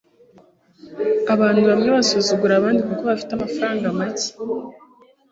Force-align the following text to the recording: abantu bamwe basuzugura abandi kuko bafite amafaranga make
abantu 1.33 1.59
bamwe 1.69 1.87
basuzugura 1.95 2.53
abandi 2.57 2.81
kuko 2.87 3.01
bafite 3.09 3.31
amafaranga 3.33 3.85
make 3.97 4.29